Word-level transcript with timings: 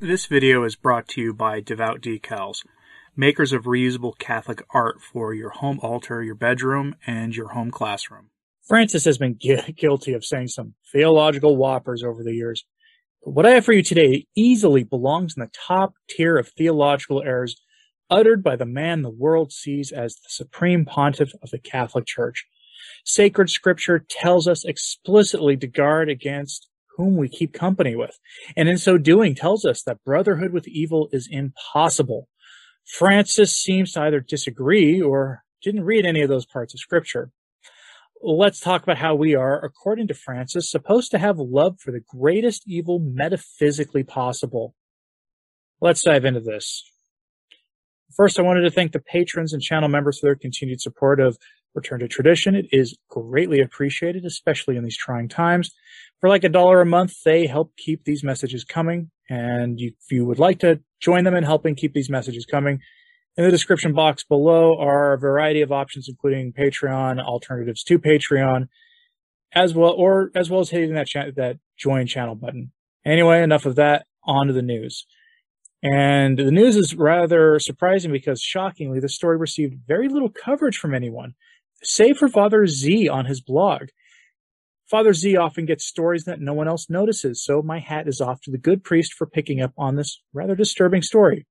This 0.00 0.26
video 0.26 0.62
is 0.62 0.76
brought 0.76 1.08
to 1.08 1.20
you 1.20 1.34
by 1.34 1.58
Devout 1.58 2.00
Decals, 2.00 2.64
makers 3.16 3.52
of 3.52 3.64
reusable 3.64 4.16
Catholic 4.16 4.62
art 4.70 5.02
for 5.02 5.34
your 5.34 5.50
home 5.50 5.80
altar, 5.82 6.22
your 6.22 6.36
bedroom, 6.36 6.94
and 7.04 7.34
your 7.34 7.48
home 7.48 7.72
classroom. 7.72 8.30
Francis 8.62 9.06
has 9.06 9.18
been 9.18 9.34
gu- 9.34 9.72
guilty 9.76 10.12
of 10.12 10.24
saying 10.24 10.48
some 10.48 10.74
theological 10.92 11.56
whoppers 11.56 12.04
over 12.04 12.22
the 12.22 12.32
years. 12.32 12.64
But 13.24 13.32
what 13.32 13.44
I 13.44 13.50
have 13.50 13.64
for 13.64 13.72
you 13.72 13.82
today 13.82 14.26
easily 14.36 14.84
belongs 14.84 15.34
in 15.36 15.40
the 15.40 15.50
top 15.52 15.94
tier 16.08 16.38
of 16.38 16.46
theological 16.46 17.20
errors 17.20 17.60
uttered 18.08 18.44
by 18.44 18.54
the 18.54 18.66
man 18.66 19.02
the 19.02 19.10
world 19.10 19.50
sees 19.50 19.90
as 19.90 20.14
the 20.14 20.28
supreme 20.28 20.84
pontiff 20.84 21.32
of 21.42 21.50
the 21.50 21.58
Catholic 21.58 22.06
Church. 22.06 22.46
Sacred 23.04 23.50
scripture 23.50 24.06
tells 24.08 24.46
us 24.46 24.64
explicitly 24.64 25.56
to 25.56 25.66
guard 25.66 26.08
against 26.08 26.68
whom 26.98 27.16
we 27.16 27.28
keep 27.28 27.54
company 27.54 27.96
with, 27.96 28.18
and 28.56 28.68
in 28.68 28.76
so 28.76 28.98
doing 28.98 29.34
tells 29.34 29.64
us 29.64 29.82
that 29.84 30.04
brotherhood 30.04 30.52
with 30.52 30.68
evil 30.68 31.08
is 31.12 31.28
impossible. 31.30 32.28
Francis 32.84 33.56
seems 33.56 33.92
to 33.92 34.02
either 34.02 34.20
disagree 34.20 35.00
or 35.00 35.44
didn't 35.62 35.84
read 35.84 36.04
any 36.04 36.22
of 36.22 36.28
those 36.28 36.44
parts 36.44 36.74
of 36.74 36.80
scripture. 36.80 37.30
Let's 38.20 38.58
talk 38.58 38.82
about 38.82 38.98
how 38.98 39.14
we 39.14 39.36
are, 39.36 39.64
according 39.64 40.08
to 40.08 40.14
Francis, 40.14 40.70
supposed 40.70 41.12
to 41.12 41.18
have 41.18 41.38
love 41.38 41.78
for 41.80 41.92
the 41.92 42.02
greatest 42.06 42.64
evil 42.66 42.98
metaphysically 42.98 44.02
possible. 44.02 44.74
Let's 45.80 46.02
dive 46.02 46.24
into 46.24 46.40
this. 46.40 46.82
First, 48.16 48.40
I 48.40 48.42
wanted 48.42 48.62
to 48.62 48.70
thank 48.70 48.90
the 48.90 48.98
patrons 48.98 49.52
and 49.52 49.62
channel 49.62 49.88
members 49.88 50.18
for 50.18 50.26
their 50.26 50.34
continued 50.34 50.80
support 50.80 51.20
of 51.20 51.38
Return 51.74 52.00
to 52.00 52.08
Tradition. 52.08 52.54
It 52.54 52.66
is 52.72 52.96
greatly 53.08 53.60
appreciated, 53.60 54.24
especially 54.24 54.76
in 54.76 54.84
these 54.84 54.96
trying 54.96 55.28
times. 55.28 55.72
For 56.20 56.28
like 56.28 56.44
a 56.44 56.48
dollar 56.48 56.80
a 56.80 56.86
month, 56.86 57.22
they 57.24 57.46
help 57.46 57.76
keep 57.76 58.04
these 58.04 58.24
messages 58.24 58.64
coming. 58.64 59.10
And 59.28 59.80
if 59.80 59.94
you 60.10 60.24
would 60.26 60.38
like 60.38 60.58
to 60.60 60.80
join 61.00 61.24
them 61.24 61.34
in 61.34 61.44
helping 61.44 61.74
keep 61.74 61.92
these 61.92 62.10
messages 62.10 62.44
coming, 62.44 62.80
in 63.36 63.44
the 63.44 63.50
description 63.50 63.92
box 63.92 64.24
below 64.24 64.76
are 64.78 65.12
a 65.12 65.18
variety 65.18 65.60
of 65.60 65.70
options, 65.70 66.08
including 66.08 66.52
Patreon, 66.52 67.22
alternatives 67.22 67.84
to 67.84 67.98
Patreon, 67.98 68.66
as 69.52 69.74
well, 69.74 69.92
or 69.92 70.32
as 70.34 70.50
well 70.50 70.60
as 70.60 70.70
hitting 70.70 70.94
that 70.94 71.06
cha- 71.06 71.30
that 71.36 71.58
join 71.76 72.06
channel 72.06 72.34
button. 72.34 72.72
Anyway, 73.04 73.40
enough 73.42 73.64
of 73.64 73.76
that. 73.76 74.06
On 74.24 74.48
to 74.48 74.52
the 74.52 74.60
news. 74.60 75.06
And 75.82 76.38
the 76.38 76.50
news 76.50 76.76
is 76.76 76.94
rather 76.96 77.58
surprising 77.60 78.10
because 78.10 78.42
shockingly, 78.42 78.98
the 78.98 79.08
story 79.08 79.36
received 79.36 79.86
very 79.86 80.08
little 80.08 80.28
coverage 80.28 80.76
from 80.76 80.92
anyone, 80.92 81.34
save 81.82 82.18
for 82.18 82.28
Father 82.28 82.66
Z 82.66 83.08
on 83.08 83.26
his 83.26 83.40
blog. 83.40 83.88
Father 84.86 85.12
Z 85.12 85.36
often 85.36 85.66
gets 85.66 85.84
stories 85.84 86.24
that 86.24 86.40
no 86.40 86.54
one 86.54 86.66
else 86.66 86.88
notices, 86.88 87.44
so 87.44 87.60
my 87.60 87.78
hat 87.78 88.08
is 88.08 88.20
off 88.20 88.40
to 88.42 88.50
the 88.50 88.58
good 88.58 88.82
priest 88.82 89.12
for 89.12 89.26
picking 89.26 89.60
up 89.60 89.72
on 89.76 89.96
this 89.96 90.22
rather 90.32 90.54
disturbing 90.54 91.02
story. 91.02 91.46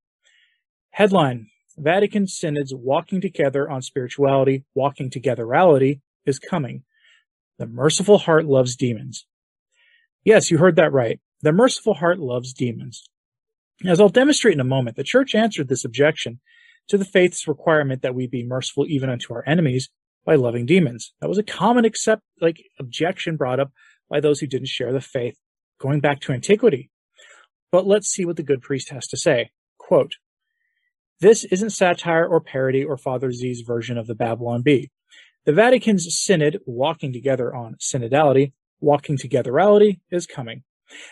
Headline 0.91 1.47
Vatican 1.77 2.25
synods 2.25 2.73
walking 2.73 3.21
together 3.21 3.69
on 3.69 3.83
spirituality, 3.83 4.65
walking 4.73 5.11
togethernality 5.11 6.01
is 6.25 6.39
coming. 6.39 6.83
The 7.59 7.67
merciful 7.67 8.17
heart 8.17 8.45
loves 8.45 8.75
demons. 8.75 9.27
Yes, 10.23 10.49
you 10.49 10.57
heard 10.57 10.75
that 10.77 10.91
right. 10.91 11.19
The 11.41 11.51
merciful 11.51 11.93
heart 11.93 12.17
loves 12.17 12.51
demons. 12.51 13.03
As 13.85 14.01
I'll 14.01 14.09
demonstrate 14.09 14.55
in 14.55 14.59
a 14.59 14.65
moment, 14.65 14.95
the 14.95 15.03
church 15.03 15.35
answered 15.35 15.67
this 15.67 15.85
objection 15.85 16.39
to 16.87 16.97
the 16.97 17.05
faith's 17.05 17.47
requirement 17.47 18.01
that 18.01 18.15
we 18.15 18.25
be 18.25 18.43
merciful 18.43 18.87
even 18.87 19.09
unto 19.09 19.33
our 19.33 19.43
enemies 19.47 19.89
by 20.27 20.35
loving 20.35 20.65
demons. 20.65 21.13
That 21.21 21.29
was 21.29 21.37
a 21.37 21.43
common 21.43 21.85
accept, 21.85 22.21
like 22.41 22.61
objection 22.79 23.37
brought 23.37 23.61
up 23.61 23.71
by 24.09 24.19
those 24.19 24.41
who 24.41 24.45
didn't 24.45 24.67
share 24.67 24.91
the 24.91 25.01
faith 25.01 25.37
going 25.79 26.01
back 26.01 26.19
to 26.21 26.33
antiquity. 26.33 26.91
But 27.71 27.87
let's 27.87 28.09
see 28.09 28.25
what 28.25 28.35
the 28.35 28.43
good 28.43 28.61
priest 28.61 28.89
has 28.89 29.07
to 29.07 29.17
say. 29.17 29.51
Quote, 29.77 30.15
this 31.21 31.45
isn't 31.45 31.71
satire 31.71 32.27
or 32.27 32.41
parody 32.41 32.83
or 32.83 32.97
Father 32.97 33.31
Z's 33.31 33.61
version 33.61 33.97
of 33.97 34.05
the 34.05 34.15
Babylon 34.15 34.61
Bee. 34.61 34.91
The 35.45 35.53
Vatican's 35.53 36.05
synod, 36.13 36.59
walking 36.65 37.13
together 37.13 37.55
on 37.55 37.77
synodality, 37.79 38.51
walking 38.81 39.17
togetherality, 39.17 40.01
is 40.11 40.27
coming. 40.27 40.63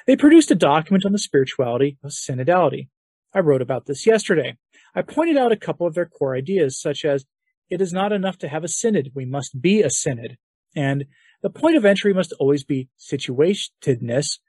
They 0.05 0.17
produced 0.17 0.51
a 0.51 0.55
document 0.55 1.05
on 1.05 1.13
the 1.13 1.19
spirituality 1.19 1.97
of 2.03 2.11
synodality. 2.11 2.89
I 3.33 3.39
wrote 3.39 3.61
about 3.61 3.85
this 3.85 4.05
yesterday. 4.05 4.57
I 4.93 5.01
pointed 5.01 5.37
out 5.37 5.53
a 5.53 5.57
couple 5.57 5.87
of 5.87 5.93
their 5.93 6.05
core 6.05 6.35
ideas, 6.35 6.79
such 6.79 7.05
as 7.05 7.25
it 7.69 7.81
is 7.81 7.93
not 7.93 8.11
enough 8.11 8.37
to 8.39 8.47
have 8.47 8.63
a 8.63 8.67
synod, 8.67 9.11
we 9.15 9.25
must 9.25 9.61
be 9.61 9.81
a 9.81 9.89
synod. 9.89 10.37
And 10.75 11.05
the 11.41 11.49
point 11.49 11.77
of 11.77 11.85
entry 11.85 12.13
must 12.13 12.33
always 12.39 12.63
be 12.63 12.89
situatedness. 12.99 14.39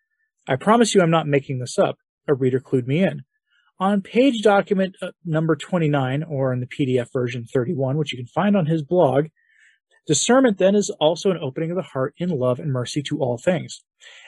I 0.49 0.57
promise 0.57 0.95
you 0.95 1.03
I'm 1.03 1.11
not 1.11 1.27
making 1.27 1.59
this 1.59 1.79
up. 1.79 1.97
A 2.29 2.35
reader 2.35 2.61
clued 2.61 2.87
me 2.87 3.03
in. 3.03 3.23
On 3.79 4.01
page 4.01 4.43
document 4.43 4.97
uh, 5.03 5.09
number 5.25 5.55
29, 5.55 6.23
or 6.23 6.53
in 6.53 6.61
the 6.61 6.67
PDF 6.67 7.13
version 7.13 7.45
31, 7.45 7.97
which 7.97 8.13
you 8.13 8.19
can 8.19 8.27
find 8.27 8.57
on 8.57 8.67
his 8.67 8.83
blog, 8.83 9.27
discernment 10.07 10.59
then 10.59 10.75
is 10.75 10.91
also 10.99 11.31
an 11.31 11.39
opening 11.43 11.71
of 11.71 11.77
the 11.77 11.83
heart 11.83 12.15
in 12.17 12.31
love 12.31 12.59
and 12.59 12.73
mercy 12.73 13.03
to 13.03 13.19
all 13.19 13.37
things. 13.37 13.85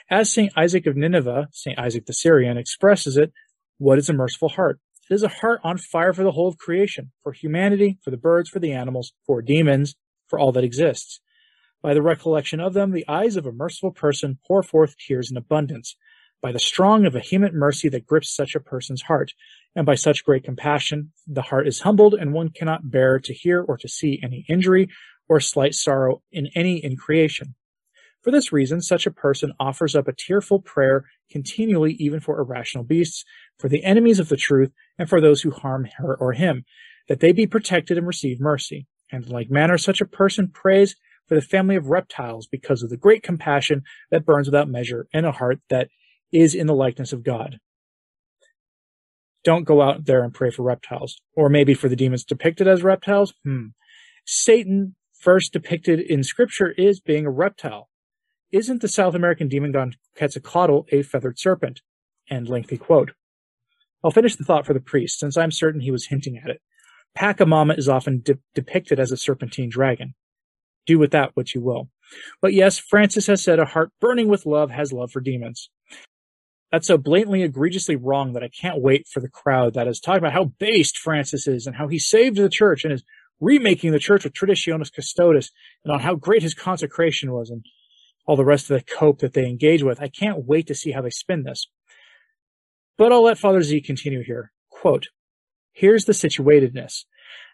As 0.09 0.31
St. 0.31 0.51
Isaac 0.55 0.85
of 0.85 0.95
Nineveh, 0.95 1.47
St. 1.51 1.79
Isaac 1.79 2.05
the 2.05 2.13
Syrian, 2.13 2.57
expresses 2.57 3.17
it, 3.17 3.31
what 3.79 3.97
is 3.97 4.09
a 4.09 4.13
merciful 4.13 4.49
heart? 4.49 4.79
It 5.09 5.15
is 5.15 5.23
a 5.23 5.27
heart 5.27 5.61
on 5.63 5.79
fire 5.79 6.13
for 6.13 6.23
the 6.23 6.31
whole 6.31 6.47
of 6.47 6.59
creation, 6.59 7.11
for 7.23 7.33
humanity, 7.33 7.97
for 8.03 8.11
the 8.11 8.17
birds, 8.17 8.47
for 8.47 8.59
the 8.59 8.73
animals, 8.73 9.13
for 9.25 9.41
demons, 9.41 9.95
for 10.27 10.37
all 10.37 10.51
that 10.51 10.63
exists. 10.63 11.19
By 11.81 11.95
the 11.95 12.01
recollection 12.01 12.59
of 12.59 12.73
them, 12.73 12.91
the 12.91 13.07
eyes 13.07 13.35
of 13.35 13.47
a 13.47 13.51
merciful 13.51 13.91
person 13.91 14.37
pour 14.45 14.61
forth 14.61 14.95
tears 14.97 15.31
in 15.31 15.37
abundance, 15.37 15.95
by 16.41 16.51
the 16.51 16.59
strong 16.59 17.05
and 17.05 17.13
vehement 17.13 17.55
mercy 17.55 17.89
that 17.89 18.05
grips 18.05 18.35
such 18.35 18.53
a 18.53 18.59
person's 18.59 19.01
heart, 19.03 19.31
and 19.75 19.85
by 19.85 19.95
such 19.95 20.23
great 20.23 20.43
compassion, 20.43 21.11
the 21.25 21.41
heart 21.41 21.67
is 21.67 21.79
humbled, 21.79 22.13
and 22.13 22.33
one 22.33 22.49
cannot 22.49 22.91
bear 22.91 23.19
to 23.19 23.33
hear 23.33 23.61
or 23.61 23.77
to 23.77 23.87
see 23.87 24.19
any 24.21 24.45
injury 24.47 24.89
or 25.27 25.39
slight 25.39 25.73
sorrow 25.73 26.21
in 26.31 26.49
any 26.53 26.83
in 26.83 26.95
creation. 26.95 27.55
For 28.21 28.31
this 28.31 28.51
reason, 28.51 28.81
such 28.81 29.05
a 29.05 29.11
person 29.11 29.53
offers 29.59 29.95
up 29.95 30.07
a 30.07 30.13
tearful 30.13 30.59
prayer 30.59 31.05
continually, 31.31 31.93
even 31.93 32.19
for 32.19 32.39
irrational 32.39 32.83
beasts, 32.83 33.23
for 33.57 33.69
the 33.69 33.83
enemies 33.83 34.19
of 34.19 34.29
the 34.29 34.35
truth, 34.35 34.71
and 34.97 35.07
for 35.07 35.21
those 35.21 35.41
who 35.41 35.51
harm 35.51 35.87
her 35.97 36.15
or 36.15 36.33
him, 36.33 36.65
that 37.07 37.21
they 37.21 37.31
be 37.31 37.47
protected 37.47 37.97
and 37.97 38.05
receive 38.05 38.39
mercy. 38.39 38.87
And 39.11 39.25
in 39.25 39.31
like 39.31 39.49
manner, 39.49 39.77
such 39.77 40.01
a 40.01 40.05
person 40.05 40.49
prays 40.49 40.95
for 41.27 41.35
the 41.35 41.41
family 41.41 41.75
of 41.75 41.87
reptiles 41.87 42.47
because 42.47 42.83
of 42.83 42.89
the 42.89 42.97
great 42.97 43.23
compassion 43.23 43.83
that 44.11 44.25
burns 44.25 44.47
without 44.47 44.67
measure 44.67 45.07
in 45.13 45.25
a 45.25 45.31
heart 45.31 45.59
that 45.69 45.89
is 46.31 46.53
in 46.53 46.67
the 46.67 46.75
likeness 46.75 47.13
of 47.13 47.23
God. 47.23 47.59
Don't 49.43 49.63
go 49.63 49.81
out 49.81 50.05
there 50.05 50.23
and 50.23 50.33
pray 50.33 50.51
for 50.51 50.63
reptiles, 50.63 51.21
or 51.33 51.49
maybe 51.49 51.73
for 51.73 51.87
the 51.87 51.95
demons 51.95 52.25
depicted 52.25 52.67
as 52.67 52.83
reptiles. 52.83 53.33
Hmm. 53.43 53.67
Satan, 54.25 54.95
first 55.17 55.53
depicted 55.53 55.99
in 55.99 56.23
scripture, 56.23 56.71
is 56.71 56.99
being 56.99 57.25
a 57.25 57.31
reptile. 57.31 57.89
Isn't 58.51 58.81
the 58.81 58.87
South 58.87 59.13
American 59.13 59.47
demon 59.47 59.71
god 59.71 59.95
Quetzalcoatl 60.17 60.87
a 60.91 61.03
feathered 61.03 61.37
serpent? 61.37 61.81
End 62.29 62.49
lengthy 62.49 62.77
quote. 62.77 63.11
I'll 64.03 64.11
finish 64.11 64.35
the 64.35 64.43
thought 64.43 64.65
for 64.65 64.73
the 64.73 64.79
priest, 64.79 65.19
since 65.19 65.37
I'm 65.37 65.51
certain 65.51 65.81
he 65.81 65.91
was 65.91 66.07
hinting 66.07 66.37
at 66.37 66.49
it. 66.49 66.61
Pacamama 67.17 67.77
is 67.77 67.89
often 67.89 68.21
de- 68.21 68.39
depicted 68.55 68.99
as 68.99 69.11
a 69.11 69.17
serpentine 69.17 69.69
dragon. 69.69 70.15
Do 70.85 70.97
with 70.97 71.11
that 71.11 71.31
what 71.35 71.53
you 71.53 71.61
will. 71.61 71.89
But 72.41 72.53
yes, 72.53 72.79
Francis 72.79 73.27
has 73.27 73.43
said 73.43 73.59
a 73.59 73.65
heart 73.65 73.91
burning 73.99 74.29
with 74.29 74.45
love 74.45 74.71
has 74.71 74.93
love 74.93 75.11
for 75.11 75.21
demons. 75.21 75.69
That's 76.71 76.87
so 76.87 76.97
blatantly 76.97 77.43
egregiously 77.43 77.95
wrong 77.95 78.33
that 78.33 78.43
I 78.43 78.49
can't 78.49 78.81
wait 78.81 79.07
for 79.07 79.19
the 79.19 79.29
crowd 79.29 79.73
that 79.73 79.87
is 79.87 79.99
talking 79.99 80.19
about 80.19 80.33
how 80.33 80.53
based 80.59 80.97
Francis 80.97 81.47
is 81.47 81.67
and 81.67 81.75
how 81.75 81.87
he 81.87 81.99
saved 81.99 82.37
the 82.37 82.49
church 82.49 82.83
and 82.83 82.93
is 82.93 83.03
remaking 83.39 83.91
the 83.91 83.99
church 83.99 84.23
with 84.23 84.33
Traditionis 84.33 84.93
Custodes 84.93 85.51
and 85.83 85.93
on 85.93 85.99
how 85.99 86.15
great 86.15 86.43
his 86.43 86.53
consecration 86.53 87.31
was 87.31 87.49
and 87.49 87.63
all 88.29 88.35
the 88.35 88.45
rest 88.45 88.69
of 88.69 88.77
the 88.77 88.85
cope 88.85 89.17
that 89.21 89.33
they 89.33 89.47
engage 89.47 89.81
with. 89.81 89.99
I 89.99 90.07
can't 90.07 90.45
wait 90.45 90.67
to 90.67 90.75
see 90.75 90.91
how 90.91 91.01
they 91.01 91.09
spin 91.09 91.45
this. 91.45 91.67
But 92.95 93.11
I'll 93.11 93.23
let 93.23 93.39
Father 93.39 93.63
Z 93.63 93.81
continue 93.81 94.23
here. 94.23 94.51
Quote, 94.69 95.07
here's 95.71 96.05
the 96.05 96.13
situatedness. 96.13 97.05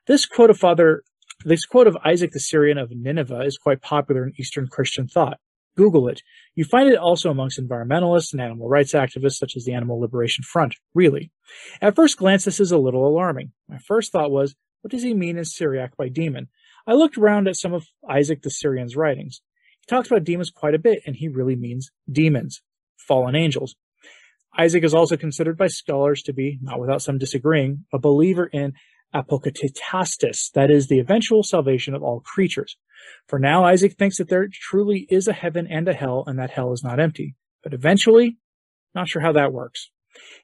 This 0.05 0.25
quote 0.25 0.49
of 0.49 0.57
Father, 0.57 1.03
this 1.45 1.65
quote 1.65 1.87
of 1.87 1.95
Isaac 2.03 2.31
the 2.33 2.41
Syrian 2.41 2.77
of 2.77 2.91
Nineveh 2.91 3.45
is 3.45 3.57
quite 3.57 3.81
popular 3.81 4.25
in 4.25 4.33
Eastern 4.37 4.67
Christian 4.67 5.07
thought. 5.07 5.37
Google 5.77 6.09
it. 6.09 6.21
You 6.55 6.65
find 6.65 6.89
it 6.89 6.97
also 6.97 7.31
amongst 7.31 7.57
environmentalists 7.57 8.33
and 8.33 8.41
animal 8.41 8.67
rights 8.67 8.91
activists 8.91 9.35
such 9.35 9.55
as 9.55 9.63
the 9.63 9.73
Animal 9.73 10.01
Liberation 10.01 10.43
Front, 10.43 10.75
really. 10.93 11.31
At 11.81 11.95
first 11.95 12.17
glance, 12.17 12.43
this 12.43 12.59
is 12.59 12.73
a 12.73 12.77
little 12.77 13.07
alarming. 13.07 13.53
My 13.69 13.77
first 13.77 14.11
thought 14.11 14.29
was, 14.29 14.55
what 14.81 14.91
does 14.91 15.03
he 15.03 15.13
mean 15.13 15.37
in 15.37 15.45
Syriac 15.45 15.95
by 15.95 16.09
demon? 16.09 16.49
I 16.85 16.95
looked 16.95 17.17
around 17.17 17.47
at 17.47 17.55
some 17.55 17.73
of 17.73 17.85
Isaac 18.09 18.41
the 18.41 18.49
Syrian's 18.49 18.97
writings. 18.97 19.41
He 19.87 19.95
talks 19.95 20.09
about 20.09 20.23
demons 20.23 20.49
quite 20.49 20.73
a 20.73 20.79
bit, 20.79 21.03
and 21.05 21.15
he 21.15 21.27
really 21.27 21.55
means 21.55 21.91
demons, 22.11 22.61
fallen 22.97 23.35
angels. 23.35 23.75
Isaac 24.57 24.83
is 24.83 24.93
also 24.93 25.17
considered 25.17 25.57
by 25.57 25.67
scholars 25.67 26.21
to 26.23 26.33
be, 26.33 26.57
not 26.61 26.79
without 26.79 27.01
some 27.01 27.17
disagreeing, 27.17 27.85
a 27.93 27.99
believer 27.99 28.47
in 28.47 28.73
apokatastasis, 29.13 30.51
that 30.53 30.71
is, 30.71 30.87
the 30.87 30.99
eventual 30.99 31.43
salvation 31.43 31.93
of 31.93 32.01
all 32.01 32.21
creatures. 32.21 32.77
For 33.27 33.37
now, 33.37 33.63
Isaac 33.63 33.93
thinks 33.97 34.17
that 34.17 34.29
there 34.29 34.47
truly 34.51 35.05
is 35.09 35.27
a 35.27 35.33
heaven 35.33 35.67
and 35.69 35.87
a 35.87 35.93
hell, 35.93 36.23
and 36.25 36.39
that 36.39 36.51
hell 36.51 36.73
is 36.73 36.83
not 36.83 36.99
empty. 36.99 37.35
But 37.63 37.73
eventually, 37.73 38.37
not 38.95 39.07
sure 39.07 39.21
how 39.21 39.33
that 39.33 39.53
works. 39.53 39.91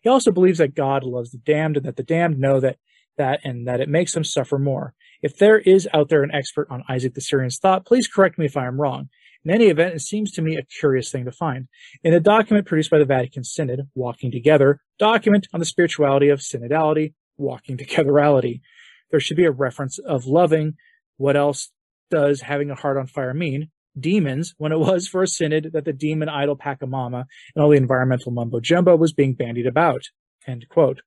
He 0.02 0.10
also 0.10 0.32
believes 0.32 0.60
that 0.60 0.76
God 0.76 1.04
loves 1.04 1.32
the 1.32 1.38
damned 1.38 1.78
and 1.78 1.86
that 1.86 1.96
the 1.96 2.04
damned 2.04 2.38
know 2.38 2.60
that 2.60 2.78
that 3.18 3.40
and 3.44 3.68
that 3.68 3.80
it 3.80 3.90
makes 3.90 4.14
them 4.14 4.24
suffer 4.24 4.58
more. 4.58 4.94
If 5.22 5.38
there 5.38 5.60
is 5.60 5.88
out 5.94 6.10
there 6.10 6.24
an 6.24 6.32
expert 6.34 6.68
on 6.70 6.84
Isaac 6.90 7.14
the 7.14 7.22
Syrian's 7.22 7.60
thought, 7.60 7.86
please 7.86 8.08
correct 8.08 8.38
me 8.38 8.46
if 8.46 8.58
I 8.58 8.68
am 8.68 8.80
wrong. 8.80 9.10
In 9.44 9.52
any 9.52 9.68
event, 9.68 9.96
it 9.96 10.02
seems 10.02 10.32
to 10.34 10.42
me 10.42 10.56
a 10.56 10.64
curious 10.64 11.12
thing 11.12 11.26
to 11.26 11.32
find. 11.32 11.68
In 12.04 12.14
a 12.14 12.20
document 12.20 12.68
produced 12.68 12.92
by 12.92 13.00
the 13.00 13.06
Vatican 13.06 13.44
Synod, 13.44 13.82
Walking 13.96 14.32
Together, 14.32 14.80
document 15.00 15.48
on 15.54 15.60
the 15.60 15.66
spirituality 15.66 16.30
of 16.30 16.40
synodality, 16.40 17.14
Walking 17.38 17.78
Togetherality, 17.78 18.62
there 19.12 19.20
should 19.20 19.38
be 19.38 19.46
a 19.46 19.52
reference 19.52 19.98
of 19.98 20.26
loving. 20.26 20.74
What 21.18 21.36
else 21.36 21.72
does 22.12 22.42
having 22.42 22.70
a 22.70 22.76
heart 22.76 22.98
on 22.98 23.08
fire 23.08 23.34
mean? 23.34 23.70
Demons, 24.00 24.54
when 24.58 24.72
it 24.72 24.80
was 24.80 25.08
for 25.08 25.24
a 25.24 25.28
synod 25.28 25.72
that 25.74 25.86
the 25.86 25.92
demon 25.92 26.30
idol 26.30 26.56
Pachamama 26.56 27.26
and 27.56 27.64
all 27.64 27.72
the 27.72 27.78
environmental 27.78 28.32
mumbo 28.32 28.60
jumbo 28.60 28.96
was 28.96 29.12
being 29.12 29.34
bandied 29.34 29.68
about. 29.68 30.04
End 30.48 30.66
quote. 30.70 31.02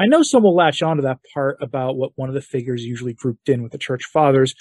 I 0.00 0.06
know 0.06 0.22
some 0.22 0.42
will 0.42 0.54
latch 0.54 0.82
onto 0.82 1.02
that 1.02 1.18
part 1.34 1.58
about 1.60 1.96
what 1.96 2.12
one 2.14 2.28
of 2.28 2.34
the 2.34 2.40
figures 2.40 2.84
usually 2.84 3.12
grouped 3.12 3.48
in 3.48 3.62
with 3.62 3.72
the 3.72 3.78
church 3.78 4.04
fathers, 4.04 4.54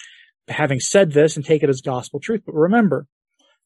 having 0.48 0.80
said 0.80 1.12
this 1.12 1.36
and 1.36 1.46
take 1.46 1.64
it 1.64 1.70
as 1.70 1.82
gospel 1.82 2.20
truth. 2.20 2.42
But 2.46 2.56
remember, 2.56 3.08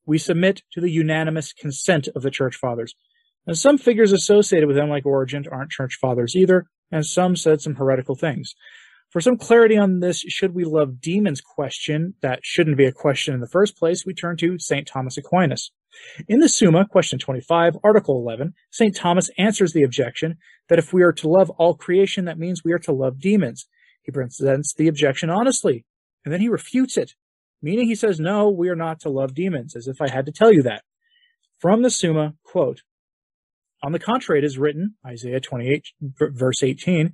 we 0.05 0.17
submit 0.17 0.63
to 0.73 0.81
the 0.81 0.91
unanimous 0.91 1.53
consent 1.53 2.07
of 2.15 2.21
the 2.21 2.31
church 2.31 2.55
fathers. 2.55 2.95
And 3.47 3.57
some 3.57 3.77
figures 3.77 4.11
associated 4.11 4.67
with 4.67 4.75
them, 4.75 4.89
like 4.89 5.05
Origen, 5.05 5.45
aren't 5.51 5.71
church 5.71 5.97
fathers 5.99 6.35
either, 6.35 6.67
and 6.91 7.05
some 7.05 7.35
said 7.35 7.61
some 7.61 7.75
heretical 7.75 8.15
things. 8.15 8.55
For 9.09 9.19
some 9.19 9.37
clarity 9.37 9.77
on 9.77 9.99
this 9.99 10.19
should 10.19 10.55
we 10.55 10.63
love 10.63 11.01
demons 11.01 11.41
question 11.41 12.13
that 12.21 12.39
shouldn't 12.43 12.77
be 12.77 12.85
a 12.85 12.93
question 12.93 13.33
in 13.33 13.41
the 13.41 13.47
first 13.47 13.77
place, 13.77 14.05
we 14.05 14.13
turn 14.13 14.37
to 14.37 14.57
St. 14.57 14.87
Thomas 14.87 15.17
Aquinas. 15.17 15.71
In 16.29 16.39
the 16.39 16.47
Summa, 16.47 16.87
question 16.87 17.19
25, 17.19 17.77
article 17.83 18.15
11, 18.15 18.53
St. 18.69 18.95
Thomas 18.95 19.29
answers 19.37 19.73
the 19.73 19.83
objection 19.83 20.37
that 20.69 20.79
if 20.79 20.93
we 20.93 21.03
are 21.03 21.11
to 21.11 21.27
love 21.27 21.49
all 21.51 21.75
creation, 21.75 22.23
that 22.25 22.39
means 22.39 22.63
we 22.63 22.71
are 22.71 22.79
to 22.79 22.93
love 22.93 23.19
demons. 23.19 23.67
He 24.03 24.13
presents 24.13 24.73
the 24.73 24.87
objection 24.87 25.29
honestly, 25.29 25.83
and 26.23 26.33
then 26.33 26.41
he 26.41 26.49
refutes 26.49 26.97
it, 26.97 27.13
meaning 27.61 27.87
he 27.87 27.95
says, 27.95 28.19
no, 28.19 28.49
we 28.49 28.69
are 28.69 28.75
not 28.75 28.99
to 29.01 29.09
love 29.09 29.33
demons, 29.33 29.75
as 29.75 29.87
if 29.87 30.01
I 30.01 30.09
had 30.09 30.25
to 30.25 30.31
tell 30.31 30.51
you 30.51 30.63
that. 30.63 30.83
From 31.59 31.81
the 31.81 31.89
Summa, 31.89 32.35
quote, 32.43 32.81
on 33.83 33.91
the 33.91 33.99
contrary, 33.99 34.39
it 34.39 34.45
is 34.45 34.57
written, 34.57 34.95
Isaiah 35.05 35.39
28, 35.39 35.85
verse 36.01 36.61
18, 36.61 37.13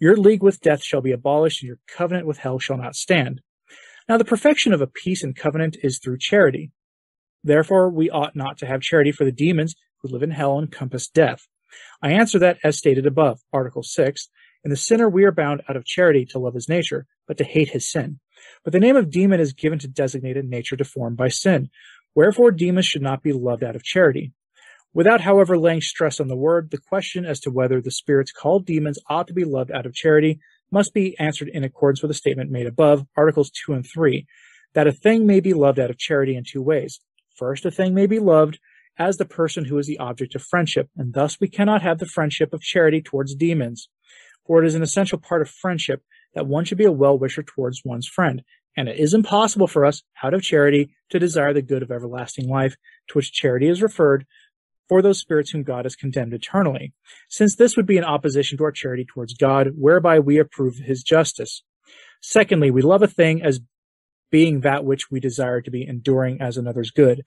your 0.00 0.16
league 0.16 0.42
with 0.42 0.60
death 0.60 0.82
shall 0.82 1.00
be 1.00 1.12
abolished, 1.12 1.62
and 1.62 1.68
your 1.68 1.78
covenant 1.88 2.26
with 2.26 2.38
hell 2.38 2.58
shall 2.58 2.76
not 2.76 2.96
stand. 2.96 3.40
Now, 4.08 4.18
the 4.18 4.24
perfection 4.24 4.72
of 4.72 4.80
a 4.80 4.86
peace 4.86 5.22
and 5.22 5.36
covenant 5.36 5.76
is 5.82 5.98
through 5.98 6.18
charity. 6.18 6.72
Therefore, 7.42 7.90
we 7.90 8.10
ought 8.10 8.34
not 8.34 8.58
to 8.58 8.66
have 8.66 8.80
charity 8.80 9.12
for 9.12 9.24
the 9.24 9.32
demons 9.32 9.74
who 9.98 10.08
live 10.08 10.22
in 10.22 10.32
hell 10.32 10.58
and 10.58 10.70
compass 10.70 11.08
death. 11.08 11.46
I 12.02 12.12
answer 12.12 12.38
that 12.38 12.58
as 12.62 12.76
stated 12.76 13.06
above, 13.06 13.40
Article 13.52 13.82
6. 13.82 14.28
In 14.64 14.70
the 14.70 14.76
sinner, 14.76 15.08
we 15.08 15.24
are 15.24 15.32
bound 15.32 15.62
out 15.68 15.76
of 15.76 15.84
charity 15.84 16.24
to 16.26 16.38
love 16.38 16.54
his 16.54 16.68
nature, 16.68 17.06
but 17.26 17.38
to 17.38 17.44
hate 17.44 17.70
his 17.70 17.90
sin. 17.90 18.18
But 18.62 18.72
the 18.72 18.80
name 18.80 18.96
of 18.96 19.10
demon 19.10 19.40
is 19.40 19.52
given 19.52 19.78
to 19.80 19.88
designate 19.88 20.36
a 20.36 20.42
nature 20.42 20.76
deformed 20.76 21.16
by 21.16 21.28
sin. 21.28 21.70
Wherefore, 22.14 22.50
demons 22.50 22.86
should 22.86 23.02
not 23.02 23.22
be 23.22 23.32
loved 23.32 23.64
out 23.64 23.76
of 23.76 23.82
charity. 23.82 24.32
Without, 24.92 25.22
however, 25.22 25.58
laying 25.58 25.80
stress 25.80 26.20
on 26.20 26.28
the 26.28 26.36
word, 26.36 26.70
the 26.70 26.78
question 26.78 27.26
as 27.26 27.40
to 27.40 27.50
whether 27.50 27.80
the 27.80 27.90
spirits 27.90 28.30
called 28.30 28.64
demons 28.64 28.98
ought 29.08 29.26
to 29.26 29.34
be 29.34 29.44
loved 29.44 29.72
out 29.72 29.86
of 29.86 29.94
charity 29.94 30.38
must 30.70 30.94
be 30.94 31.18
answered 31.18 31.48
in 31.48 31.64
accordance 31.64 32.00
with 32.00 32.10
the 32.10 32.14
statement 32.14 32.50
made 32.50 32.66
above, 32.66 33.04
Articles 33.16 33.50
2 33.50 33.72
and 33.72 33.86
3, 33.86 34.26
that 34.74 34.86
a 34.86 34.92
thing 34.92 35.26
may 35.26 35.40
be 35.40 35.52
loved 35.52 35.80
out 35.80 35.90
of 35.90 35.98
charity 35.98 36.36
in 36.36 36.44
two 36.44 36.62
ways. 36.62 37.00
First, 37.34 37.64
a 37.64 37.70
thing 37.72 37.92
may 37.92 38.06
be 38.06 38.20
loved 38.20 38.60
as 38.96 39.16
the 39.16 39.24
person 39.24 39.64
who 39.64 39.78
is 39.78 39.86
the 39.86 39.98
object 39.98 40.36
of 40.36 40.42
friendship, 40.42 40.88
and 40.96 41.12
thus 41.12 41.40
we 41.40 41.48
cannot 41.48 41.82
have 41.82 41.98
the 41.98 42.06
friendship 42.06 42.52
of 42.52 42.60
charity 42.60 43.02
towards 43.02 43.34
demons. 43.34 43.88
For 44.46 44.62
it 44.62 44.66
is 44.66 44.74
an 44.76 44.82
essential 44.82 45.18
part 45.18 45.42
of 45.42 45.50
friendship 45.50 46.02
that 46.34 46.46
one 46.46 46.64
should 46.64 46.78
be 46.78 46.84
a 46.84 46.92
well 46.92 47.18
wisher 47.18 47.42
towards 47.42 47.82
one's 47.84 48.06
friend, 48.06 48.42
and 48.76 48.88
it 48.88 48.98
is 48.98 49.14
impossible 49.14 49.66
for 49.66 49.84
us, 49.84 50.02
out 50.22 50.34
of 50.34 50.42
charity, 50.42 50.90
to 51.10 51.18
desire 51.18 51.52
the 51.52 51.62
good 51.62 51.82
of 51.82 51.90
everlasting 51.90 52.48
life, 52.48 52.76
to 53.08 53.14
which 53.14 53.32
charity 53.32 53.68
is 53.68 53.82
referred, 53.82 54.26
for 54.88 55.00
those 55.00 55.18
spirits 55.18 55.50
whom 55.50 55.62
God 55.62 55.84
has 55.84 55.96
condemned 55.96 56.34
eternally, 56.34 56.92
since 57.28 57.56
this 57.56 57.76
would 57.76 57.86
be 57.86 57.96
in 57.96 58.04
opposition 58.04 58.58
to 58.58 58.64
our 58.64 58.72
charity 58.72 59.04
towards 59.04 59.34
God, 59.34 59.70
whereby 59.76 60.18
we 60.18 60.38
approve 60.38 60.76
his 60.76 61.02
justice. 61.02 61.62
Secondly, 62.20 62.70
we 62.70 62.82
love 62.82 63.02
a 63.02 63.06
thing 63.06 63.42
as 63.42 63.60
being 64.30 64.60
that 64.60 64.84
which 64.84 65.10
we 65.10 65.20
desire 65.20 65.60
to 65.60 65.70
be 65.70 65.86
enduring 65.86 66.40
as 66.40 66.56
another's 66.56 66.90
good. 66.90 67.22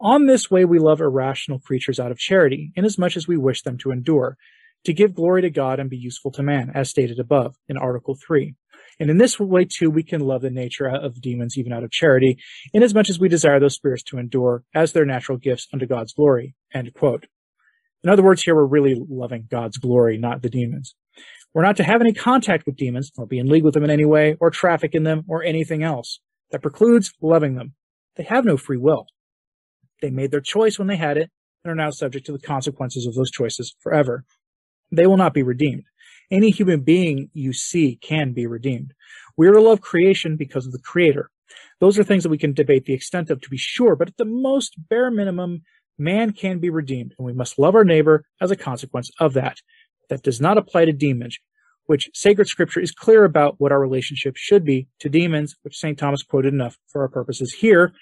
On 0.00 0.26
this 0.26 0.50
way, 0.50 0.64
we 0.64 0.78
love 0.78 1.00
irrational 1.00 1.58
creatures 1.58 1.98
out 1.98 2.10
of 2.10 2.18
charity, 2.18 2.72
inasmuch 2.76 3.16
as 3.16 3.26
we 3.26 3.36
wish 3.36 3.62
them 3.62 3.78
to 3.78 3.90
endure, 3.90 4.36
to 4.84 4.92
give 4.92 5.14
glory 5.14 5.42
to 5.42 5.50
God 5.50 5.80
and 5.80 5.90
be 5.90 5.96
useful 5.96 6.30
to 6.32 6.42
man, 6.42 6.70
as 6.74 6.90
stated 6.90 7.18
above 7.18 7.56
in 7.68 7.76
Article 7.76 8.16
3. 8.26 8.54
And 9.00 9.10
in 9.10 9.18
this 9.18 9.40
way, 9.40 9.64
too, 9.64 9.90
we 9.90 10.02
can 10.02 10.20
love 10.20 10.42
the 10.42 10.50
nature 10.50 10.86
of 10.86 11.20
demons 11.20 11.58
even 11.58 11.72
out 11.72 11.84
of 11.84 11.90
charity, 11.90 12.38
inasmuch 12.72 13.08
as 13.08 13.18
we 13.18 13.28
desire 13.28 13.58
those 13.58 13.74
spirits 13.74 14.02
to 14.04 14.18
endure 14.18 14.62
as 14.74 14.92
their 14.92 15.04
natural 15.04 15.38
gifts 15.38 15.66
unto 15.72 15.86
God's 15.86 16.12
glory. 16.12 16.54
End 16.72 16.92
quote. 16.94 17.26
In 18.04 18.10
other 18.10 18.22
words, 18.22 18.42
here 18.42 18.54
we're 18.54 18.66
really 18.66 19.00
loving 19.08 19.48
God's 19.50 19.78
glory, 19.78 20.18
not 20.18 20.42
the 20.42 20.50
demons. 20.50 20.94
We're 21.54 21.62
not 21.62 21.76
to 21.78 21.84
have 21.84 22.00
any 22.00 22.12
contact 22.12 22.66
with 22.66 22.76
demons, 22.76 23.10
or 23.16 23.26
be 23.26 23.38
in 23.38 23.46
league 23.46 23.64
with 23.64 23.74
them 23.74 23.84
in 23.84 23.90
any 23.90 24.04
way, 24.04 24.36
or 24.40 24.50
traffic 24.50 24.94
in 24.94 25.04
them, 25.04 25.22
or 25.28 25.42
anything 25.42 25.82
else. 25.82 26.20
That 26.50 26.62
precludes 26.62 27.12
loving 27.22 27.54
them. 27.54 27.74
They 28.16 28.24
have 28.24 28.44
no 28.44 28.56
free 28.56 28.76
will. 28.76 29.06
They 30.02 30.10
made 30.10 30.30
their 30.30 30.40
choice 30.40 30.78
when 30.78 30.88
they 30.88 30.96
had 30.96 31.16
it, 31.16 31.30
and 31.64 31.72
are 31.72 31.74
now 31.74 31.90
subject 31.90 32.26
to 32.26 32.32
the 32.32 32.38
consequences 32.38 33.06
of 33.06 33.14
those 33.14 33.30
choices 33.30 33.74
forever. 33.80 34.24
They 34.94 35.06
will 35.06 35.16
not 35.16 35.34
be 35.34 35.42
redeemed. 35.42 35.84
Any 36.30 36.50
human 36.50 36.80
being 36.80 37.30
you 37.32 37.52
see 37.52 37.96
can 37.96 38.32
be 38.32 38.46
redeemed. 38.46 38.94
We 39.36 39.48
are 39.48 39.52
to 39.52 39.60
love 39.60 39.80
creation 39.80 40.36
because 40.36 40.66
of 40.66 40.72
the 40.72 40.78
creator. 40.78 41.30
Those 41.80 41.98
are 41.98 42.04
things 42.04 42.22
that 42.22 42.30
we 42.30 42.38
can 42.38 42.54
debate 42.54 42.86
the 42.86 42.94
extent 42.94 43.30
of 43.30 43.40
to 43.40 43.50
be 43.50 43.56
sure, 43.56 43.96
but 43.96 44.08
at 44.08 44.16
the 44.16 44.24
most 44.24 44.74
bare 44.88 45.10
minimum, 45.10 45.62
man 45.98 46.32
can 46.32 46.58
be 46.58 46.70
redeemed, 46.70 47.14
and 47.18 47.26
we 47.26 47.32
must 47.32 47.58
love 47.58 47.74
our 47.74 47.84
neighbor 47.84 48.24
as 48.40 48.50
a 48.50 48.56
consequence 48.56 49.10
of 49.20 49.34
that. 49.34 49.58
That 50.08 50.22
does 50.22 50.40
not 50.40 50.58
apply 50.58 50.86
to 50.86 50.92
demons, 50.92 51.38
which 51.86 52.10
sacred 52.14 52.48
scripture 52.48 52.80
is 52.80 52.92
clear 52.92 53.24
about 53.24 53.56
what 53.58 53.72
our 53.72 53.80
relationship 53.80 54.36
should 54.36 54.64
be 54.64 54.88
to 55.00 55.08
demons, 55.08 55.56
which 55.62 55.76
St. 55.78 55.98
Thomas 55.98 56.22
quoted 56.22 56.52
enough 56.52 56.78
for 56.88 57.02
our 57.02 57.08
purposes 57.08 57.52
here. 57.52 57.92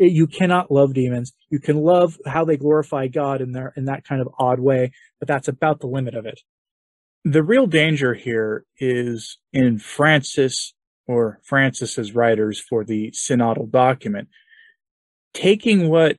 You 0.00 0.26
cannot 0.26 0.70
love 0.70 0.94
demons. 0.94 1.34
You 1.50 1.60
can 1.60 1.76
love 1.76 2.18
how 2.26 2.46
they 2.46 2.56
glorify 2.56 3.08
God 3.08 3.42
in 3.42 3.52
their 3.52 3.74
in 3.76 3.84
that 3.84 4.02
kind 4.04 4.22
of 4.22 4.28
odd 4.38 4.58
way, 4.58 4.92
but 5.18 5.28
that's 5.28 5.48
about 5.48 5.80
the 5.80 5.86
limit 5.86 6.14
of 6.14 6.24
it. 6.24 6.40
The 7.24 7.42
real 7.42 7.66
danger 7.66 8.14
here 8.14 8.64
is 8.78 9.36
in 9.52 9.78
Francis 9.78 10.72
or 11.06 11.38
Francis's 11.42 12.14
writers 12.14 12.58
for 12.58 12.82
the 12.82 13.10
synodal 13.10 13.70
document, 13.70 14.28
taking 15.34 15.90
what 15.90 16.16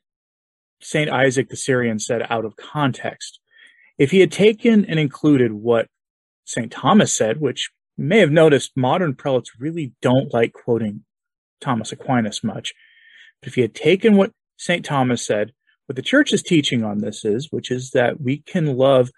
St. 0.79 1.09
Isaac 1.09 1.49
the 1.49 1.57
Syrian 1.57 1.97
said 1.97 2.27
out 2.29 2.45
of 2.45 2.55
context. 2.55 3.39
If 3.97 4.11
he 4.11 4.19
had 4.19 4.31
taken 4.31 4.85
and 4.85 4.99
included 4.99 5.53
what 5.53 5.87
St. 6.45 6.71
Thomas 6.71 7.13
said, 7.13 7.41
which 7.41 7.71
you 7.97 8.05
may 8.05 8.19
have 8.19 8.31
noticed 8.31 8.71
modern 8.75 9.15
prelates 9.15 9.51
really 9.59 9.93
don't 10.03 10.31
like 10.33 10.53
quoting 10.53 11.03
Thomas 11.59 11.91
Aquinas 11.91 12.43
much, 12.43 12.73
if 13.43 13.55
he 13.55 13.61
had 13.61 13.75
taken 13.75 14.15
what 14.15 14.31
St. 14.57 14.85
Thomas 14.85 15.25
said, 15.25 15.51
what 15.87 15.95
the 15.95 16.01
church's 16.01 16.43
teaching 16.43 16.83
on 16.83 16.99
this 16.99 17.25
is, 17.25 17.47
which 17.51 17.71
is 17.71 17.91
that 17.91 18.21
we 18.21 18.37
can 18.37 18.77
love 18.77 19.09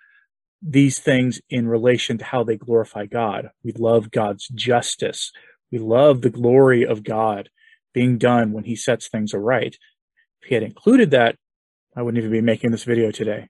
these 0.62 1.00
things 1.00 1.42
in 1.50 1.68
relation 1.68 2.18
to 2.18 2.26
how 2.26 2.44
they 2.44 2.56
glorify 2.56 3.06
God. 3.06 3.50
We 3.64 3.74
love 3.74 4.12
God's 4.12 4.48
justice. 4.48 5.32
We 5.72 5.78
love 5.78 6.22
the 6.22 6.30
glory 6.30 6.86
of 6.86 7.04
God 7.04 7.50
being 7.94 8.18
done 8.18 8.54
when 8.54 8.64
he 8.64 8.76
sets 8.76 9.08
things 9.08 9.34
aright. 9.34 9.78
If 10.42 10.50
he 10.50 10.56
had 10.56 10.64
included 10.64 11.12
that, 11.12 11.36
I 11.96 12.02
wouldn't 12.02 12.20
even 12.20 12.32
be 12.32 12.42
making 12.42 12.72
this 12.72 12.86
video 12.86 13.12
today. 13.12 13.50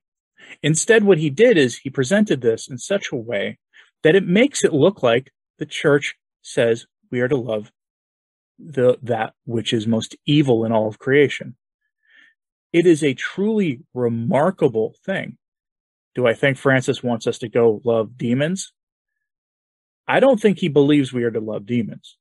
Instead, 0.61 1.03
what 1.03 1.17
he 1.17 1.29
did 1.29 1.57
is 1.57 1.77
he 1.77 1.89
presented 1.89 2.41
this 2.41 2.67
in 2.69 2.77
such 2.77 3.11
a 3.11 3.15
way 3.15 3.59
that 4.03 4.15
it 4.15 4.27
makes 4.27 4.63
it 4.63 4.73
look 4.73 5.01
like 5.01 5.31
the 5.59 5.65
church 5.65 6.15
says 6.41 6.85
we 7.09 7.21
are 7.21 7.27
to 7.27 7.37
love 7.37 7.71
the 8.65 8.97
that 9.03 9.33
which 9.45 9.73
is 9.73 9.87
most 9.87 10.15
evil 10.25 10.65
in 10.65 10.71
all 10.71 10.87
of 10.87 10.99
creation. 10.99 11.55
It 12.71 12.85
is 12.85 13.03
a 13.03 13.13
truly 13.13 13.81
remarkable 13.93 14.95
thing 15.05 15.37
do 16.15 16.27
I 16.27 16.33
think 16.33 16.57
Francis 16.57 17.01
wants 17.01 17.27
us 17.27 17.39
to 17.39 17.49
go 17.49 17.81
love 17.83 18.17
demons? 18.17 18.71
I 20.07 20.19
don't 20.19 20.39
think 20.39 20.59
he 20.59 20.67
believes 20.67 21.11
we 21.11 21.23
are 21.23 21.31
to 21.31 21.39
love 21.39 21.65
demons. 21.65 22.17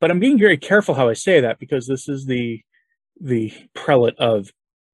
But 0.00 0.10
I'm 0.10 0.20
being 0.20 0.38
very 0.38 0.58
careful 0.58 0.94
how 0.94 1.08
I 1.08 1.14
say 1.14 1.40
that 1.40 1.58
because 1.58 1.86
this 1.86 2.08
is 2.08 2.26
the 2.26 2.60
the 3.20 3.52
prelate 3.74 4.18
of 4.18 4.50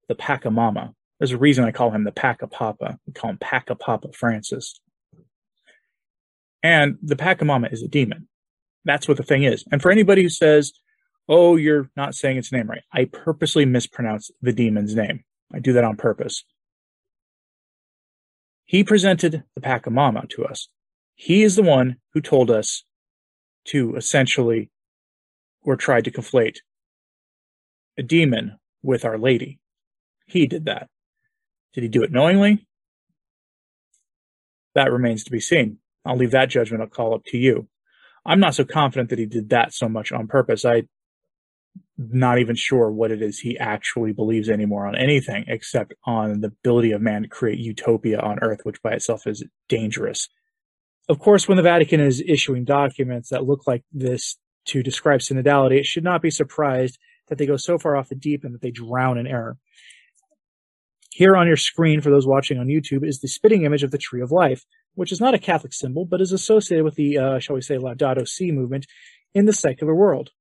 the 0.07 0.15
Pachamama. 0.15 0.93
There's 1.19 1.33
a 1.33 1.37
reason 1.37 1.65
I 1.65 1.71
call 1.71 1.91
him 1.91 2.05
the 2.05 2.11
Pacapapa. 2.11 2.97
We 3.05 3.13
call 3.13 3.31
him 3.31 3.37
Pacapapa 3.37 4.15
Francis. 4.15 4.79
And 6.63 6.97
the 7.03 7.17
Pachamama 7.17 7.71
is 7.71 7.83
a 7.83 7.89
demon. 7.89 8.29
That's 8.85 9.07
what 9.07 9.17
the 9.17 9.23
thing 9.23 9.43
is. 9.43 9.63
And 9.71 9.81
for 9.81 9.91
anybody 9.91 10.23
who 10.23 10.29
says, 10.29 10.73
oh, 11.29 11.55
you're 11.55 11.89
not 11.95 12.15
saying 12.15 12.37
its 12.37 12.51
name 12.51 12.69
right, 12.69 12.83
I 12.93 13.05
purposely 13.05 13.65
mispronounce 13.65 14.31
the 14.41 14.53
demon's 14.53 14.95
name. 14.95 15.23
I 15.53 15.59
do 15.59 15.73
that 15.73 15.83
on 15.83 15.97
purpose 15.97 16.43
He 18.65 18.83
presented 18.83 19.43
the 19.55 19.61
Pachamama 19.61 20.29
to 20.31 20.45
us. 20.45 20.69
He 21.15 21.43
is 21.43 21.55
the 21.55 21.63
one 21.63 21.97
who 22.13 22.21
told 22.21 22.51
us 22.51 22.83
to 23.65 23.95
essentially 23.95 24.69
or 25.61 25.75
tried 25.75 26.05
to 26.05 26.11
conflate 26.11 26.57
a 27.97 28.03
demon 28.03 28.57
with 28.81 29.05
Our 29.05 29.17
Lady. 29.17 29.59
He 30.27 30.47
did 30.47 30.65
that. 30.65 30.89
Did 31.73 31.83
he 31.83 31.89
do 31.89 32.03
it 32.03 32.11
knowingly? 32.11 32.67
That 34.75 34.91
remains 34.91 35.23
to 35.25 35.31
be 35.31 35.39
seen. 35.39 35.77
I'll 36.05 36.17
leave 36.17 36.31
that 36.31 36.49
judgment 36.49 36.91
call 36.91 37.13
up 37.13 37.23
to 37.27 37.37
you. 37.37 37.67
I'm 38.25 38.39
not 38.39 38.55
so 38.55 38.63
confident 38.63 39.09
that 39.09 39.19
he 39.19 39.25
did 39.25 39.49
that 39.49 39.73
so 39.73 39.89
much 39.89 40.11
on 40.11 40.27
purpose. 40.27 40.65
I 40.65 40.83
not 41.97 42.39
even 42.39 42.55
sure 42.55 42.91
what 42.91 43.11
it 43.11 43.21
is 43.21 43.39
he 43.39 43.57
actually 43.57 44.13
believes 44.13 44.49
anymore 44.49 44.87
on 44.87 44.95
anything 44.95 45.45
except 45.47 45.93
on 46.05 46.41
the 46.41 46.47
ability 46.47 46.91
of 46.91 47.01
man 47.01 47.23
to 47.23 47.27
create 47.27 47.59
utopia 47.59 48.19
on 48.19 48.39
earth, 48.41 48.61
which 48.63 48.81
by 48.81 48.91
itself 48.91 49.27
is 49.27 49.43
dangerous. 49.69 50.27
Of 51.09 51.19
course, 51.19 51.47
when 51.47 51.57
the 51.57 51.63
Vatican 51.63 51.99
is 51.99 52.23
issuing 52.25 52.63
documents 52.63 53.29
that 53.29 53.45
look 53.45 53.67
like 53.67 53.83
this 53.91 54.37
to 54.65 54.81
describe 54.81 55.19
synodality, 55.19 55.79
it 55.79 55.85
should 55.85 56.03
not 56.03 56.21
be 56.21 56.31
surprised 56.31 56.97
that 57.27 57.37
they 57.37 57.45
go 57.45 57.57
so 57.57 57.77
far 57.77 57.95
off 57.95 58.09
the 58.09 58.15
deep 58.15 58.43
end 58.45 58.53
that 58.53 58.61
they 58.61 58.71
drown 58.71 59.17
in 59.17 59.27
error. 59.27 59.57
Here 61.11 61.35
on 61.35 61.47
your 61.47 61.57
screen, 61.57 62.01
for 62.01 62.09
those 62.09 62.25
watching 62.25 62.57
on 62.57 62.67
YouTube, 62.67 63.05
is 63.05 63.19
the 63.19 63.27
spitting 63.27 63.63
image 63.65 63.83
of 63.83 63.91
the 63.91 63.97
Tree 63.97 64.21
of 64.21 64.31
Life, 64.31 64.65
which 64.95 65.11
is 65.11 65.19
not 65.19 65.33
a 65.33 65.39
Catholic 65.39 65.73
symbol, 65.73 66.05
but 66.05 66.21
is 66.21 66.31
associated 66.31 66.83
with 66.83 66.95
the, 66.95 67.17
uh, 67.17 67.39
shall 67.39 67.55
we 67.55 67.61
say, 67.61 67.77
Laudato 67.77 68.27
Si 68.27 68.51
movement 68.51 68.85
in 69.33 69.45
the 69.45 69.53
secular 69.53 69.95
world. 69.95 70.31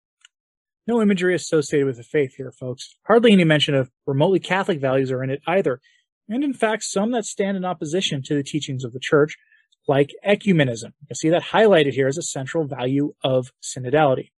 No 0.86 1.00
imagery 1.00 1.34
associated 1.34 1.86
with 1.86 1.96
the 1.96 2.02
faith 2.02 2.34
here, 2.36 2.50
folks. 2.50 2.96
Hardly 3.06 3.32
any 3.32 3.44
mention 3.44 3.74
of 3.74 3.90
remotely 4.06 4.40
Catholic 4.40 4.80
values 4.80 5.12
are 5.12 5.22
in 5.22 5.30
it 5.30 5.40
either, 5.46 5.80
and 6.28 6.42
in 6.42 6.54
fact, 6.54 6.82
some 6.84 7.12
that 7.12 7.24
stand 7.24 7.56
in 7.56 7.64
opposition 7.64 8.22
to 8.24 8.34
the 8.34 8.42
teachings 8.42 8.84
of 8.84 8.92
the 8.92 9.00
Church, 9.00 9.36
like 9.88 10.10
ecumenism. 10.26 10.92
You 11.08 11.14
see 11.14 11.28
that 11.30 11.42
highlighted 11.42 11.92
here 11.92 12.08
as 12.08 12.18
a 12.18 12.22
central 12.22 12.66
value 12.66 13.14
of 13.22 13.52
synodality. 13.62 14.30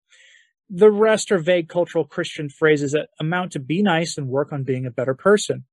The 0.70 0.90
rest 0.90 1.30
are 1.30 1.38
vague 1.38 1.68
cultural 1.68 2.04
Christian 2.04 2.48
phrases 2.48 2.92
that 2.92 3.08
amount 3.20 3.52
to 3.52 3.60
be 3.60 3.82
nice 3.82 4.16
and 4.16 4.28
work 4.28 4.52
on 4.52 4.64
being 4.64 4.86
a 4.86 4.90
better 4.90 5.14
person. 5.14 5.64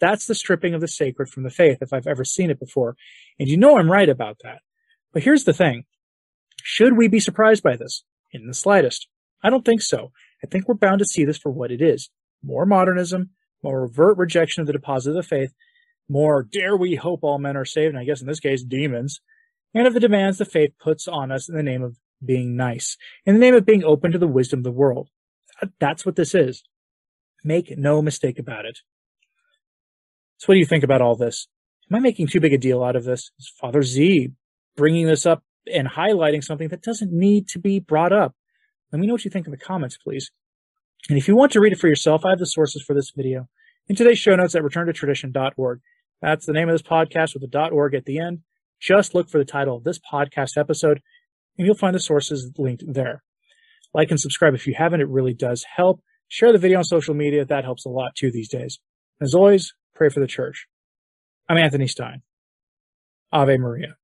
That's 0.00 0.26
the 0.26 0.34
stripping 0.34 0.74
of 0.74 0.80
the 0.80 0.88
sacred 0.88 1.28
from 1.28 1.42
the 1.42 1.50
faith, 1.50 1.78
if 1.80 1.92
I've 1.92 2.06
ever 2.06 2.24
seen 2.24 2.50
it 2.50 2.60
before. 2.60 2.96
And 3.38 3.48
you 3.48 3.56
know 3.56 3.78
I'm 3.78 3.90
right 3.90 4.08
about 4.08 4.38
that. 4.42 4.58
But 5.12 5.22
here's 5.22 5.44
the 5.44 5.52
thing. 5.52 5.84
Should 6.62 6.96
we 6.96 7.08
be 7.08 7.20
surprised 7.20 7.62
by 7.62 7.76
this? 7.76 8.04
In 8.32 8.46
the 8.46 8.54
slightest. 8.54 9.08
I 9.42 9.50
don't 9.50 9.64
think 9.64 9.80
so. 9.80 10.12
I 10.42 10.46
think 10.46 10.68
we're 10.68 10.74
bound 10.74 10.98
to 10.98 11.06
see 11.06 11.24
this 11.24 11.38
for 11.38 11.50
what 11.50 11.70
it 11.70 11.80
is. 11.80 12.10
More 12.42 12.66
modernism, 12.66 13.30
more 13.62 13.84
overt 13.84 14.18
rejection 14.18 14.60
of 14.60 14.66
the 14.66 14.72
deposit 14.72 15.10
of 15.10 15.16
the 15.16 15.22
faith, 15.22 15.54
more 16.08 16.42
dare 16.42 16.76
we 16.76 16.94
hope 16.94 17.20
all 17.22 17.38
men 17.38 17.56
are 17.56 17.64
saved, 17.64 17.94
and 17.94 17.98
I 17.98 18.04
guess 18.04 18.20
in 18.20 18.26
this 18.26 18.40
case, 18.40 18.62
demons, 18.62 19.20
and 19.74 19.86
of 19.86 19.94
the 19.94 20.00
demands 20.00 20.38
the 20.38 20.44
faith 20.44 20.72
puts 20.78 21.08
on 21.08 21.32
us 21.32 21.48
in 21.48 21.56
the 21.56 21.62
name 21.62 21.82
of 21.82 21.98
being 22.24 22.56
nice, 22.56 22.96
in 23.24 23.34
the 23.34 23.40
name 23.40 23.54
of 23.54 23.66
being 23.66 23.84
open 23.84 24.12
to 24.12 24.18
the 24.18 24.26
wisdom 24.26 24.60
of 24.60 24.64
the 24.64 24.70
world. 24.70 25.08
That's 25.80 26.06
what 26.06 26.16
this 26.16 26.34
is. 26.34 26.62
Make 27.42 27.76
no 27.76 28.02
mistake 28.02 28.38
about 28.38 28.64
it. 28.64 28.78
So 30.38 30.46
what 30.46 30.54
do 30.54 30.60
you 30.60 30.66
think 30.66 30.84
about 30.84 31.00
all 31.00 31.16
this? 31.16 31.48
Am 31.90 31.96
I 31.96 32.00
making 32.00 32.26
too 32.26 32.40
big 32.40 32.52
a 32.52 32.58
deal 32.58 32.82
out 32.82 32.96
of 32.96 33.04
this? 33.04 33.30
Is 33.38 33.52
Father 33.60 33.82
Z 33.82 34.30
bringing 34.76 35.06
this 35.06 35.24
up 35.24 35.42
and 35.72 35.88
highlighting 35.88 36.44
something 36.44 36.68
that 36.68 36.82
doesn't 36.82 37.12
need 37.12 37.48
to 37.48 37.58
be 37.58 37.80
brought 37.80 38.12
up? 38.12 38.34
Let 38.92 39.00
me 39.00 39.06
know 39.06 39.14
what 39.14 39.24
you 39.24 39.30
think 39.30 39.46
in 39.46 39.50
the 39.52 39.56
comments, 39.56 39.96
please. 39.96 40.30
And 41.08 41.18
if 41.18 41.28
you 41.28 41.36
want 41.36 41.52
to 41.52 41.60
read 41.60 41.72
it 41.72 41.78
for 41.78 41.88
yourself, 41.88 42.24
I 42.24 42.30
have 42.30 42.38
the 42.38 42.46
sources 42.46 42.82
for 42.82 42.94
this 42.94 43.12
video 43.14 43.48
in 43.88 43.96
today's 43.96 44.18
show 44.18 44.34
notes 44.34 44.54
at 44.54 44.62
returntotradition.org. 44.62 45.80
That's 46.20 46.46
the 46.46 46.52
name 46.52 46.68
of 46.68 46.74
this 46.74 46.82
podcast 46.82 47.34
with 47.34 47.50
the 47.50 47.68
.org 47.70 47.94
at 47.94 48.04
the 48.04 48.18
end. 48.18 48.40
Just 48.80 49.14
look 49.14 49.28
for 49.28 49.38
the 49.38 49.44
title 49.44 49.76
of 49.76 49.84
this 49.84 49.98
podcast 49.98 50.58
episode 50.58 51.00
and 51.56 51.66
you'll 51.66 51.76
find 51.76 51.94
the 51.94 52.00
sources 52.00 52.50
linked 52.58 52.84
there. 52.86 53.22
Like 53.94 54.10
and 54.10 54.20
subscribe 54.20 54.54
if 54.54 54.66
you 54.66 54.74
haven't. 54.76 55.00
It 55.00 55.08
really 55.08 55.34
does 55.34 55.64
help. 55.76 56.02
Share 56.28 56.52
the 56.52 56.58
video 56.58 56.78
on 56.78 56.84
social 56.84 57.14
media. 57.14 57.44
That 57.44 57.64
helps 57.64 57.86
a 57.86 57.88
lot 57.88 58.14
too 58.16 58.30
these 58.30 58.48
days. 58.48 58.78
As 59.20 59.32
always, 59.34 59.72
pray 59.96 60.10
for 60.10 60.20
the 60.20 60.26
church. 60.26 60.68
I'm 61.48 61.56
Anthony 61.56 61.88
Stine. 61.88 62.22
Ave 63.32 63.56
Maria. 63.56 63.96